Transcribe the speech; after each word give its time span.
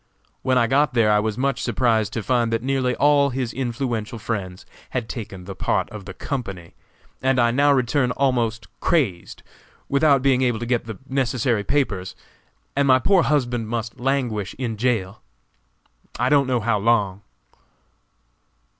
When 0.41 0.57
I 0.57 0.65
got 0.65 0.95
there 0.95 1.11
I 1.11 1.19
was 1.19 1.37
much 1.37 1.61
surprised 1.61 2.11
to 2.13 2.23
find 2.23 2.51
that 2.51 2.63
nearly 2.63 2.95
all 2.95 3.29
his 3.29 3.53
influential 3.53 4.17
friends 4.17 4.65
had 4.89 5.07
taken 5.07 5.45
the 5.45 5.53
part 5.53 5.91
of 5.91 6.05
the 6.05 6.13
company, 6.15 6.73
and 7.21 7.39
I 7.39 7.51
now 7.51 7.71
return 7.71 8.09
almost 8.13 8.65
crazed, 8.79 9.43
without 9.87 10.23
being 10.23 10.41
able 10.41 10.57
to 10.57 10.65
get 10.65 10.85
the 10.85 10.97
necessary 11.07 11.63
papers, 11.63 12.15
and 12.75 12.87
my 12.87 12.97
poor 12.97 13.21
husband 13.21 13.67
must 13.69 13.99
languish 13.99 14.55
in 14.57 14.75
jail, 14.75 15.21
I 16.19 16.29
don't 16.29 16.47
know 16.47 16.61
how 16.61 16.79
long." 16.79 17.21